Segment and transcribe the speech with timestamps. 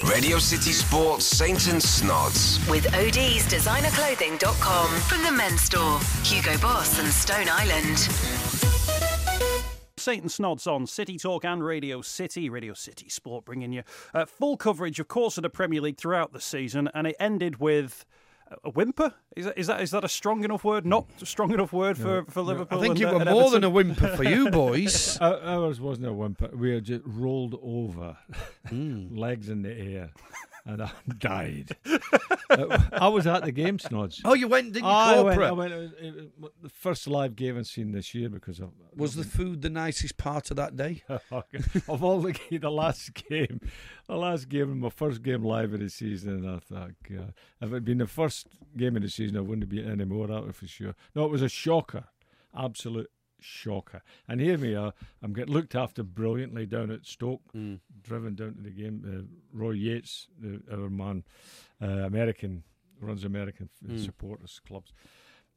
[0.00, 2.58] Radio City Sports Saints and Snods.
[2.68, 7.98] With OD's designerclothing.com from the men's store, Hugo Boss and Stone Island.
[9.98, 13.82] Saint and Snods on City Talk and Radio City, Radio City Sport, bringing you
[14.12, 17.60] uh, full coverage, of course, of the Premier League throughout the season, and it ended
[17.60, 18.04] with
[18.64, 19.14] a whimper.
[19.36, 20.84] Is that, is that is that a strong enough word?
[20.86, 22.78] Not a strong enough word for, for Liverpool.
[22.78, 25.18] I think and, it uh, were more than a whimper for you boys.
[25.20, 26.50] Uh, ours wasn't a whimper.
[26.54, 28.16] We had just rolled over,
[28.68, 29.16] Hmm.
[29.16, 30.10] legs in the air,
[30.64, 31.76] and I died.
[32.50, 34.20] I was at the game, Snods.
[34.24, 34.90] oh, you went, didn't you?
[34.90, 35.42] I went.
[35.42, 38.60] I went, it was, it was the first live game I've seen this year because
[38.60, 41.02] of Was the food the nicest part of that day?
[41.08, 43.60] of all the the last game,
[44.06, 47.70] the last game, my first game live of the season, and I thought, God, if
[47.70, 50.30] it had been the first game of the season, I wouldn't have been any more
[50.30, 50.94] out for sure.
[51.14, 52.04] No, it was a shocker,
[52.56, 53.10] absolute
[53.42, 54.02] shocker.
[54.28, 54.92] And here we are,
[55.22, 57.42] I'm getting looked after brilliantly down at Stoke,
[58.02, 59.04] driven down to the game.
[59.06, 61.24] Uh, Roy Yates, the, our man,
[61.80, 62.62] uh, American,
[63.00, 64.92] runs American f- supporters clubs.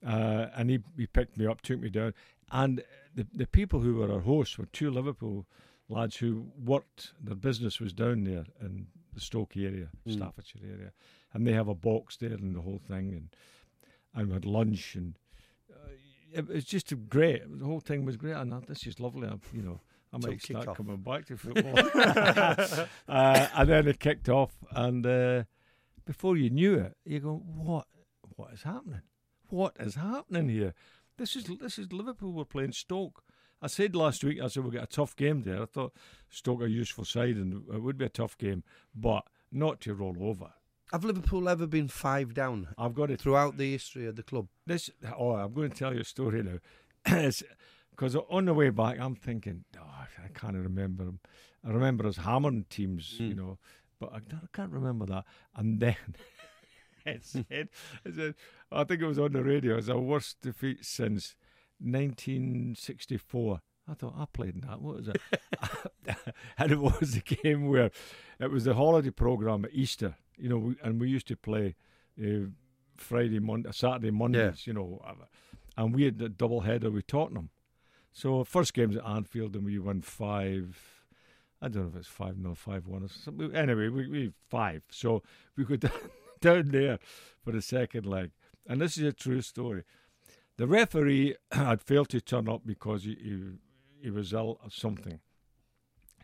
[0.05, 2.13] Uh, and he, he picked me up, took me down.
[2.51, 2.83] And
[3.15, 5.45] the, the people who were our hosts were two Liverpool
[5.89, 10.91] lads who worked, their business was down there in the Stoke area, Staffordshire area.
[11.33, 13.13] And they have a box there and the whole thing.
[13.13, 13.29] And,
[14.13, 15.17] and we had lunch and
[16.35, 17.41] it was just great.
[17.59, 18.35] The whole thing was great.
[18.35, 19.27] And I, this is lovely.
[19.27, 19.81] I, you know,
[20.13, 21.77] I might start coming back to football.
[23.07, 24.53] uh, and then it kicked off.
[24.71, 25.43] And uh,
[26.05, 27.87] before you knew it, you go, what?
[28.35, 29.01] What is happening?
[29.49, 30.73] What is happening here?
[31.17, 32.33] This is this is Liverpool.
[32.33, 33.23] We're playing Stoke.
[33.61, 35.61] I said last week, I said we'll get a tough game there.
[35.61, 35.93] I thought
[36.29, 38.63] Stoke are a useful side and it would be a tough game,
[38.93, 40.51] but not to roll over.
[40.91, 43.19] Have Liverpool ever been five down I've got it.
[43.19, 44.47] throughout the history of the club?
[44.65, 46.59] this oh i'm going to tell you a story now.
[47.91, 51.19] Because on the way back i'm thinking oh, i can't remember 'em.
[51.65, 53.37] i remember us hammering teams you hmm.
[53.37, 53.57] know
[53.99, 55.23] but I, I can't remember that.
[55.55, 55.95] And then
[57.05, 57.69] it said, it
[58.15, 58.35] said
[58.71, 61.35] i think it was on the radio it's our worst defeat since
[61.79, 64.81] 1964 I thought I played in that.
[64.81, 65.21] What was it?
[66.57, 67.91] and it was the game where
[68.39, 71.75] it was the holiday program at Easter, you know, and we used to play
[72.21, 72.47] uh,
[72.95, 75.13] Friday, Monday, Saturday, Mondays, you know, uh,
[75.77, 77.49] and we had a double header with Tottenham.
[78.13, 81.03] So first game's at Anfield, and we won five.
[81.61, 83.53] I don't know if it's five no five one or something.
[83.53, 84.83] Anyway, we we five.
[84.89, 85.21] So
[85.57, 85.91] we go down,
[86.39, 86.99] down there
[87.43, 88.31] for the second leg,
[88.65, 89.83] and this is a true story.
[90.57, 93.43] The referee had failed to turn up because he he,
[94.11, 95.19] was ill or something.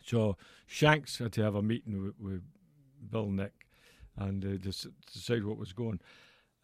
[0.04, 2.42] So Shanks had to have a meeting with, with
[3.10, 3.66] Bill Nick
[4.16, 6.00] and uh, dec- decide what was going.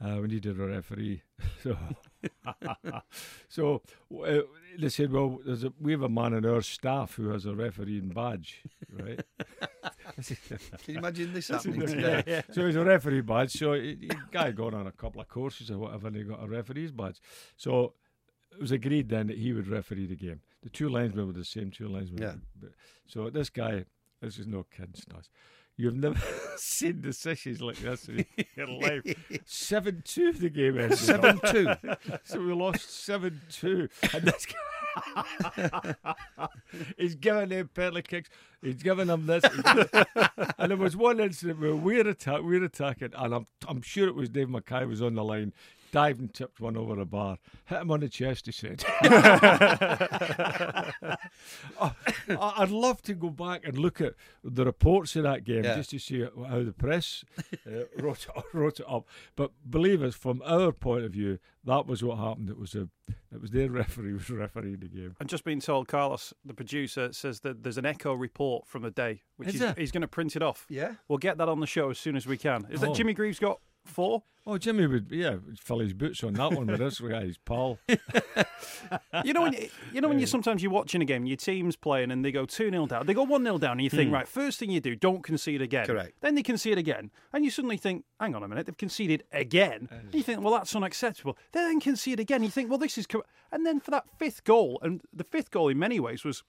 [0.00, 1.22] Uh, we needed a referee,
[1.62, 1.76] so
[3.48, 3.82] so
[4.24, 4.40] uh,
[4.78, 7.54] they said, "Well, there's a, we have a man in our staff who has a
[7.54, 8.62] refereeing badge,
[8.92, 9.20] right?"
[10.24, 12.22] Can you imagine this happening today?
[12.28, 12.42] yeah.
[12.52, 13.52] So he's a referee badge.
[13.52, 16.44] So he, he guy gone on a couple of courses or whatever, and he got
[16.44, 17.20] a referee's badge.
[17.56, 17.94] So
[18.58, 20.40] it was agreed then that he would referee the game.
[20.62, 22.20] The two linesmen were the same two linesmen.
[22.60, 22.68] Yeah.
[23.06, 23.84] So this guy,
[24.20, 25.28] this is no kidding, Snods.
[25.76, 26.20] You've never
[26.56, 28.24] seen decisions like this in
[28.56, 29.02] your life.
[29.44, 30.98] Seven two, the game ended.
[30.98, 31.68] Seven two.
[32.24, 35.94] So we lost seven two, and this guy,
[36.98, 38.28] he's giving them penalty kicks.
[38.60, 40.04] He's giving them this, giving-
[40.58, 44.14] and there was one incident where we're attack, we're attacking, and I'm I'm sure it
[44.16, 45.52] was Dave Mackay was on the line,
[45.92, 48.46] dived and tipped one over the bar, hit him on the chest.
[48.46, 48.84] He said,
[51.80, 51.92] I-
[52.28, 55.76] "I'd love to go back and look at the reports of that game Yeah.
[55.76, 57.24] just to see how the press
[57.66, 59.06] uh, wrote, it, wrote it up."
[59.36, 62.50] But believe us, from our point of view, that was what happened.
[62.50, 62.88] It was a,
[63.32, 65.14] it was their referee was refereeing the game.
[65.20, 68.90] I'm just being told, Carlos, the producer, says that there's an echo report from the
[68.90, 70.66] day, which Is he's, he's going to print it off.
[70.68, 70.94] Yeah.
[71.08, 72.66] We'll get that on the show as soon as we can.
[72.70, 72.94] Is that Oh.
[72.94, 74.22] Jimmy Greaves got four?
[74.50, 77.78] Oh, Jimmy would, yeah, fill his boots on that one with this his pal.
[79.22, 81.76] You know when you, you know when you sometimes you're watching a game, your team's
[81.76, 84.08] playing and they go two 0 down, they go one 0 down, and you think,
[84.08, 84.14] hmm.
[84.14, 85.86] right, first thing you do, don't concede again.
[85.86, 86.14] Correct.
[86.20, 89.88] Then they concede again, and you suddenly think, hang on a minute, they've conceded again.
[89.90, 91.36] And you think, well, that's unacceptable.
[91.52, 92.42] They then concede again.
[92.42, 93.06] You think, well, this is,
[93.52, 96.42] and then for that fifth goal, and the fifth goal in many ways was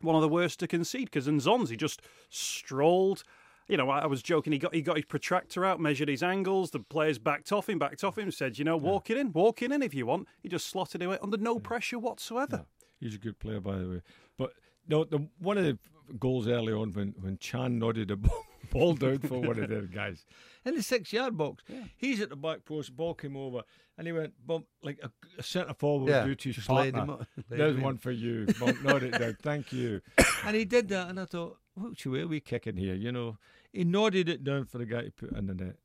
[0.00, 3.22] one of the worst to concede because Nzonzi just strolled.
[3.68, 4.52] You know, I I was joking.
[4.52, 6.70] He got he got his protractor out, measured his angles.
[6.72, 8.30] The players backed off him, backed off him.
[8.30, 10.26] Said, you know, walk it in, walk it in if you want.
[10.42, 12.66] He just slotted it under no pressure whatsoever.
[12.98, 14.02] He's a good player, by the way.
[14.36, 14.52] But
[14.88, 15.78] no, the one of the
[16.18, 19.82] goals early on when, when Can nodded a ball, ball down for one of their
[20.00, 20.24] guys
[20.64, 21.62] in the six yard box.
[21.96, 23.62] He's at the back post, ball came over,
[23.96, 26.94] and he went bump like a, a centre forward Yeah, would to his just laid
[26.94, 27.14] partner.
[27.14, 28.46] him up- There's one for you.
[28.58, 29.36] Bump, nod it down.
[29.40, 30.00] Thank you.
[30.44, 32.94] And he did that, and I thought, which way are we kicking here?
[32.94, 33.38] You know,
[33.72, 35.76] he nodded it down for the guy to put in the net.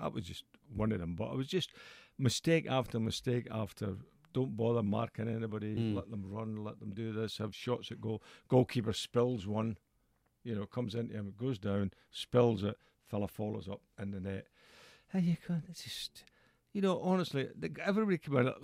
[0.00, 0.44] That was just
[0.74, 1.14] one of them.
[1.14, 1.70] But it was just
[2.18, 3.96] mistake after mistake after.
[4.32, 5.76] Don't bother marking anybody.
[5.76, 5.94] Mm.
[5.94, 6.64] Let them run.
[6.64, 7.38] Let them do this.
[7.38, 8.22] Have shots at goal.
[8.48, 9.78] Goalkeeper spills one.
[10.42, 12.76] You know, comes into him, goes down, spills it.
[13.08, 14.46] Fella follows up in the net.
[15.12, 16.24] And you go, it's just,
[16.72, 18.56] you know, honestly, the, everybody came in at,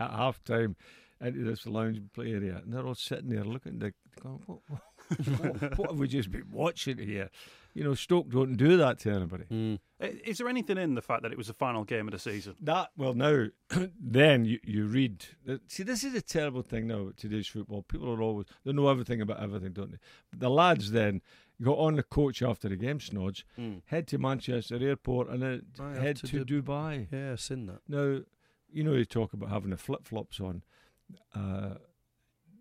[0.00, 0.74] at half time
[1.20, 4.80] into this lounge play area, and they're all sitting there looking, they going, what, what,
[5.38, 7.30] what, what have we just been watching here?
[7.74, 9.44] You know, Stoke don't do that to anybody.
[9.52, 9.78] Mm.
[10.00, 12.54] Is there anything in the fact that it was the final game of the season?
[12.62, 13.48] That well now,
[14.00, 15.26] then you, you read.
[15.68, 17.82] See, this is a terrible thing now with today's football.
[17.82, 19.98] People are always they know everything about everything, don't they?
[20.30, 21.20] But the lads then
[21.62, 23.82] got on the coach after the game, snods, Mm.
[23.86, 27.08] head to Manchester Airport, and then I head to to, do- Dubai.
[27.12, 27.80] Yeah, I've seen that.
[27.88, 28.20] Now,
[28.72, 30.62] you know, you talk about having the flip flops on.
[31.34, 31.74] Uh,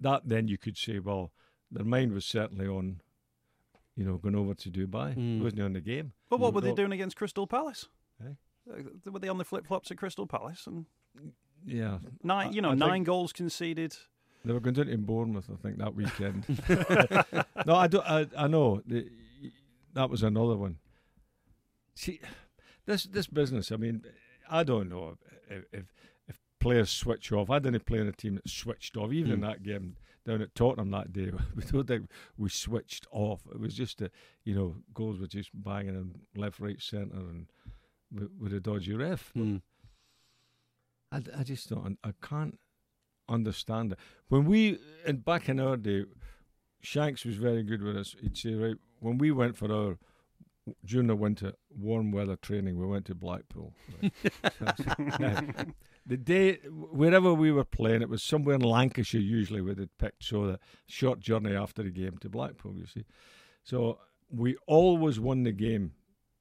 [0.01, 1.31] that then you could say, well,
[1.71, 3.01] their mind was certainly on,
[3.95, 5.15] you know, going over to Dubai.
[5.15, 5.39] Mm.
[5.39, 6.13] It wasn't on the game.
[6.29, 7.87] But what were they doing against Crystal Palace?
[8.23, 8.29] Eh?
[8.71, 10.65] Uh, Were they on the flip flops at Crystal Palace?
[10.67, 10.85] And
[11.65, 11.99] Yeah.
[12.23, 13.95] nine, you know, I think- nine goals conceded.
[14.43, 16.45] They were going down to Bournemouth, I think, that weekend.
[17.65, 18.05] no, I don't.
[18.05, 19.09] I, I know the,
[19.93, 20.77] that was another one.
[21.95, 22.19] See,
[22.85, 23.71] this this business.
[23.71, 24.03] I mean,
[24.49, 25.17] I don't know
[25.49, 25.85] if if,
[26.27, 27.49] if players switch off.
[27.49, 29.11] I didn't play in a team that switched off.
[29.11, 29.47] Even in Mm.
[29.47, 33.41] that game down at Tottenham that day, we don't think we switched off.
[33.51, 34.11] It was just a,
[34.43, 37.47] you know, goals were just banging in left, right, centre, and
[38.11, 39.31] with, with a dodgy ref.
[39.35, 39.61] Mm.
[41.11, 41.97] I, I just don't.
[42.03, 42.59] I can't
[43.29, 43.99] understand it.
[44.27, 46.05] When we and back in our day,
[46.81, 48.15] Shanks was very good with us.
[48.21, 49.97] He'd say, right, when we went for our
[50.83, 53.73] during the winter warm weather training, we went to Blackpool.
[54.59, 55.67] Right?
[56.05, 60.23] The day wherever we were playing, it was somewhere in Lancashire usually where they'd picked.
[60.23, 63.05] So the short journey after the game to Blackpool, you see.
[63.63, 63.99] So
[64.29, 65.93] we always won the game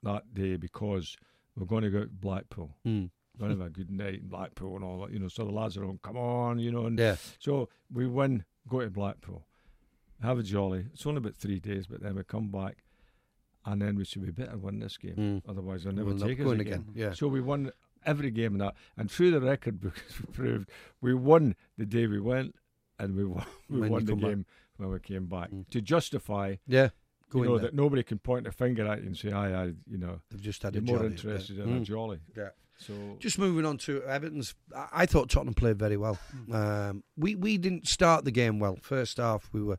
[0.02, 1.16] that day because
[1.56, 3.10] we're going to go to Blackpool Mm.
[3.38, 5.28] going to have a good night in Blackpool and all that, you know.
[5.28, 6.84] So the lads are on, come on, you know.
[6.86, 7.16] And Yeah.
[7.38, 9.46] so we win, go to Blackpool,
[10.22, 10.86] have a jolly.
[10.92, 12.84] It's only about three days, but then we come back,
[13.64, 15.16] and then we should be better win this game.
[15.16, 15.42] Mm.
[15.48, 16.60] Otherwise, they'll never We'll take us again.
[16.60, 16.84] again.
[16.94, 17.12] Yeah.
[17.14, 17.72] So we won
[18.06, 20.02] every game in that, and through the record books
[20.32, 20.68] proved
[21.00, 22.54] we won the day we went,
[22.98, 24.30] and we won, we When won the come back.
[24.30, 24.46] game
[24.76, 25.68] when we came back Mm.
[25.70, 26.56] to justify.
[26.66, 26.90] Yeah.
[27.32, 27.70] You know there.
[27.70, 30.40] that nobody can point a finger at you and say, "I, I, you know, They've
[30.40, 31.64] just had you're a more jolly, interested yeah.
[31.64, 31.84] in a Mm.
[31.84, 32.50] jolly." Yeah.
[32.78, 36.18] So Just moving on to Everton's, I- I thought Tottenham played very well.
[36.52, 38.76] Um, we we didn't start the game well.
[38.82, 39.78] First half, we were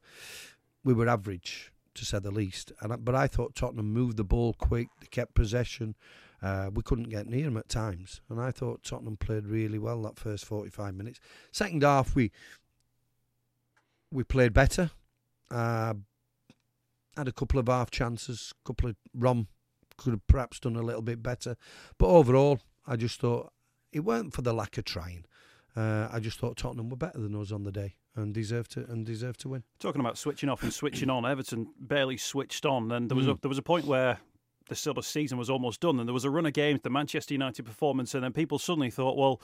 [0.83, 2.73] we were average to say the least.
[2.81, 4.87] And but I thought Tottenham moved the ball quick.
[4.99, 5.95] They kept possession.
[6.45, 9.99] Uh, we couldn't get near them at times, and I thought Tottenham played really well
[10.03, 11.19] that first forty-five minutes.
[11.51, 12.31] Second half, we
[14.11, 14.91] we played better.
[15.49, 15.93] Uh,
[17.17, 19.47] had a couple of half chances, couple of Rom
[19.97, 21.55] could have perhaps done a little bit better,
[21.97, 23.51] but overall, I just thought
[23.91, 25.25] it weren't for the lack of trying.
[25.75, 28.85] Uh, I just thought Tottenham were better than us on the day and deserved to
[28.85, 29.63] and deserved to win.
[29.79, 33.33] Talking about switching off and switching on, Everton barely switched on, and there was a,
[33.33, 33.41] Mm.
[33.41, 34.19] there was a point where
[34.67, 36.89] the sort of season was almost done, and there was a run of games, the
[36.89, 39.41] Manchester United performance, and then people suddenly thought, well,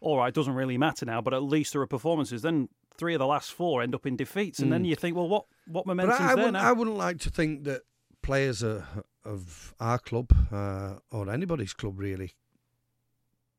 [0.00, 2.42] all right, it doesn't really matter now, but at least there are performances.
[2.42, 4.88] Then three of the last four end up in defeats, and then Mm.
[4.88, 6.68] you think, well, what what momentum's I, I there wouldn't, now?
[6.68, 7.82] I wouldn't like to think that
[8.22, 8.86] players are,
[9.24, 12.32] of our club uh, or anybody's club really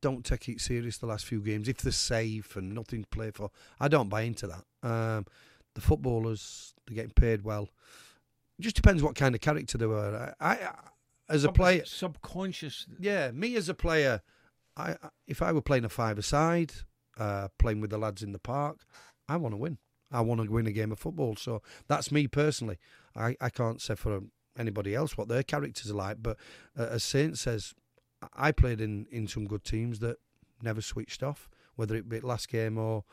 [0.02, 3.32] don't take it serious the last few games if they're safe and nothing to play
[3.32, 3.50] for.
[3.80, 4.64] I don't buy into that.
[4.88, 5.26] Um,
[5.76, 7.70] the footballers they're getting paid well.
[8.60, 10.34] It just depends what kind of character they were.
[10.42, 10.74] I, I
[11.34, 12.86] as a Sub- player, subconscious.
[13.00, 14.22] yeah, me as a player,
[14.78, 14.96] I
[15.28, 16.74] if I were playing a five-a-side,
[17.18, 18.78] uh, playing with the lads in the park,
[19.28, 19.78] I want to win.
[20.12, 21.36] I want to win a game of football.
[21.36, 22.78] So that's me personally.
[23.16, 24.22] I, I can't say for
[24.58, 26.38] anybody else what their characters are like, but
[26.78, 27.74] uh, as Saint says,
[28.36, 30.18] I played in, in some good teams that
[30.62, 33.04] never switched off, whether it be last game or.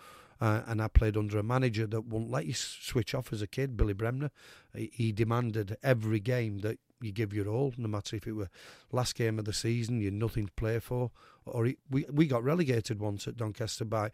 [0.43, 3.47] Uh, and I played under a manager that wouldn't let you switch off as a
[3.47, 4.31] kid, Billy Bremner.
[4.75, 8.51] He, he demanded every game that you give your all, no matter if it were
[8.93, 11.11] last game of the season, you're nothing to play for.
[11.47, 14.11] Or he, we we got relegated once at Doncaster by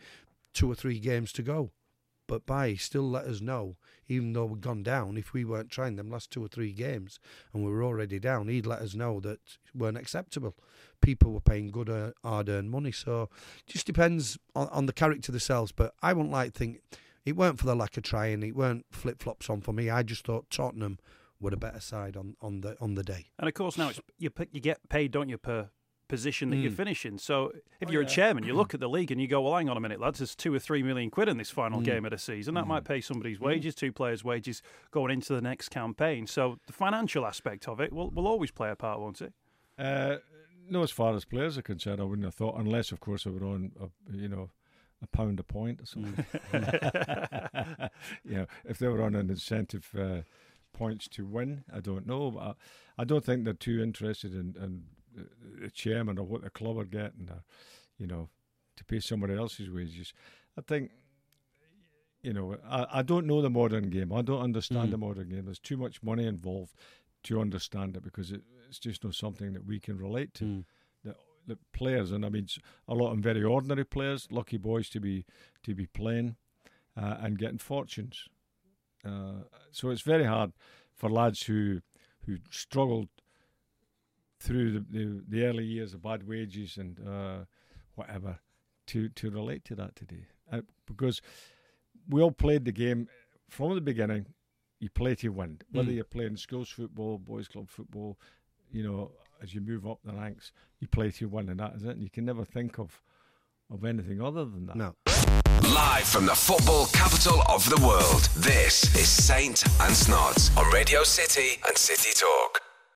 [0.54, 1.70] two or three games to go,
[2.26, 3.76] but by still let us know,
[4.08, 7.20] even though we'd gone down, if we weren't trying them last two or three games
[7.52, 10.54] and we were already down, he'd let us know that it weren't acceptable.
[11.00, 13.28] People were paying good uh, hard-earned money, so
[13.58, 15.72] it just depends on, on the character themselves.
[15.72, 16.80] But I wouldn't like to think
[17.24, 19.90] it weren't for the lack of trying, it weren't flip flops on for me.
[19.90, 20.98] I just thought Tottenham
[21.40, 23.26] were a better side on, on the on the day.
[23.38, 25.70] And of course, now it's you pick, you get paid, don't you, per
[26.08, 26.76] position that you're Mm.
[26.76, 27.18] finishing.
[27.18, 27.50] So
[27.80, 29.68] if Oh, you're a chairman, you look at the league and you go, well, hang
[29.68, 31.84] on a minute, lads, there's two or three million quid in this final Mm.
[31.84, 32.54] game of the season.
[32.54, 33.42] That might pay somebody's Mm.
[33.46, 34.62] wages, two players' wages
[34.92, 36.28] going into the next campaign.
[36.28, 39.32] So the financial aspect of it will, will always play a part, won't it?
[39.76, 40.18] Uh,
[40.70, 43.30] no, as far as players are concerned, I wouldn't have thought, unless, of course, they
[43.30, 44.50] were on, a, you know,
[45.02, 46.24] a pound a point or something.
[48.24, 50.22] you know, if they were on an incentive uh,
[50.78, 52.30] points to win, I don't know.
[52.32, 52.52] But I,
[53.02, 54.82] I don't think they're too interested in, in
[55.62, 57.42] the chairman or what the club are getting, or,
[57.98, 58.28] you know,
[58.76, 60.12] to pay somebody else's wages.
[60.58, 60.90] I think.
[62.22, 64.12] You know, I, I don't know the modern game.
[64.12, 64.90] I don't understand Mm.
[64.90, 65.44] the modern game.
[65.44, 66.74] There's too much money involved
[67.24, 70.44] to understand it because it, it's just not something that we can relate to.
[70.44, 70.64] Mm.
[71.04, 71.14] The,
[71.46, 72.48] the players, and I mean,
[72.88, 75.24] a lot of them very ordinary players, lucky boys to be
[75.62, 76.34] to be playing
[77.00, 78.28] uh, and getting fortunes.
[79.06, 80.52] Uh, so it's very hard
[80.94, 81.80] for lads who
[82.26, 83.08] who struggled
[84.40, 87.44] through the, the, the early years of bad wages and uh,
[87.94, 88.38] whatever
[88.86, 91.20] to to relate to that today uh, because
[92.08, 93.08] we all played the game
[93.48, 94.26] from the beginning.
[94.78, 95.94] You play to win, whether Mm.
[95.94, 98.18] you're playing schools football, boys club football.
[98.70, 101.84] You know, as you move up the ranks, you play to win, and that is
[101.84, 101.90] it.
[101.90, 103.00] And you can never think of
[103.70, 104.76] of anything other than that.
[104.76, 104.94] No.
[105.74, 111.02] Live from the football capital of the world, this is Saint and Snods on Radio
[111.02, 112.65] City and City Talk.